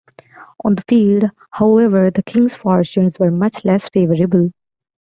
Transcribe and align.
On 0.65 0.73
the 0.73 0.81
field, 0.89 1.29
however, 1.51 2.09
the 2.09 2.23
Kings' 2.23 2.55
fortunes 2.57 3.19
were 3.19 3.29
much 3.29 3.63
less 3.63 3.87
favorable. 3.89 4.49